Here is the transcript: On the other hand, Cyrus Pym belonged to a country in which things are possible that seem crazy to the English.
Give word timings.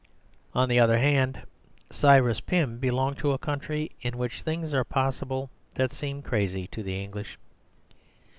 On 0.55 0.67
the 0.67 0.79
other 0.79 0.97
hand, 0.97 1.43
Cyrus 1.91 2.39
Pym 2.39 2.79
belonged 2.79 3.19
to 3.19 3.33
a 3.33 3.37
country 3.37 3.91
in 4.01 4.17
which 4.17 4.41
things 4.41 4.73
are 4.73 4.83
possible 4.83 5.51
that 5.75 5.93
seem 5.93 6.23
crazy 6.23 6.65
to 6.69 6.81
the 6.81 6.99
English. 6.99 7.37